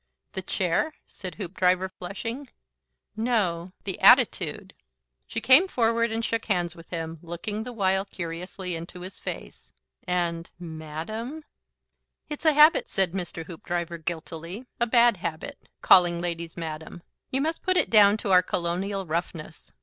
[0.33, 2.49] "The chair?" said Hoopdriver, flushing.
[3.15, 4.73] "No the attitude."
[5.27, 9.71] She came forward and shook hands with him, looking the while curiously into his face.
[10.07, 11.43] "And Madam?"
[12.29, 13.45] "It's a habit," said Mr.
[13.45, 14.65] Hoopdriver, guiltily.
[14.79, 15.69] "A bad habit.
[15.83, 17.03] Calling ladies Madam.
[17.29, 19.71] You must put it down to our colonial roughness.